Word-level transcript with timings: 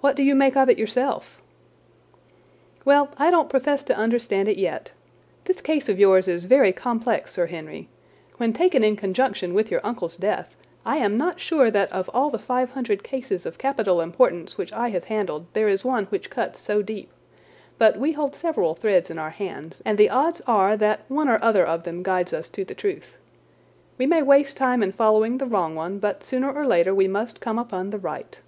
"What 0.00 0.14
do 0.14 0.22
you 0.22 0.36
make 0.36 0.56
of 0.56 0.70
it 0.70 0.78
yourself?" 0.78 1.42
"Well, 2.84 3.08
I 3.18 3.32
don't 3.32 3.48
profess 3.50 3.82
to 3.82 3.96
understand 3.96 4.46
it 4.46 4.56
yet. 4.56 4.92
This 5.46 5.60
case 5.60 5.88
of 5.88 5.98
yours 5.98 6.28
is 6.28 6.44
very 6.44 6.70
complex, 6.72 7.32
Sir 7.32 7.46
Henry. 7.46 7.88
When 8.36 8.52
taken 8.52 8.84
in 8.84 8.94
conjunction 8.94 9.54
with 9.54 9.72
your 9.72 9.84
uncle's 9.84 10.16
death 10.16 10.54
I 10.86 10.98
am 10.98 11.18
not 11.18 11.40
sure 11.40 11.68
that 11.72 11.90
of 11.90 12.08
all 12.14 12.30
the 12.30 12.38
five 12.38 12.70
hundred 12.70 13.02
cases 13.02 13.44
of 13.44 13.58
capital 13.58 14.00
importance 14.00 14.56
which 14.56 14.72
I 14.72 14.90
have 14.90 15.06
handled 15.06 15.46
there 15.52 15.66
is 15.68 15.84
one 15.84 16.04
which 16.06 16.30
cuts 16.30 16.60
so 16.60 16.80
deep. 16.80 17.10
But 17.76 17.98
we 17.98 18.12
hold 18.12 18.36
several 18.36 18.76
threads 18.76 19.10
in 19.10 19.18
our 19.18 19.30
hands, 19.30 19.82
and 19.84 19.98
the 19.98 20.10
odds 20.10 20.40
are 20.46 20.76
that 20.76 21.00
one 21.08 21.28
or 21.28 21.42
other 21.42 21.66
of 21.66 21.82
them 21.82 22.04
guides 22.04 22.32
us 22.32 22.48
to 22.50 22.64
the 22.64 22.72
truth. 22.76 23.16
We 23.98 24.06
may 24.06 24.22
waste 24.22 24.56
time 24.56 24.80
in 24.80 24.92
following 24.92 25.38
the 25.38 25.46
wrong 25.46 25.74
one, 25.74 25.98
but 25.98 26.22
sooner 26.22 26.52
or 26.52 26.68
later 26.68 26.94
we 26.94 27.08
must 27.08 27.40
come 27.40 27.58
upon 27.58 27.90
the 27.90 27.98
right." 27.98 28.38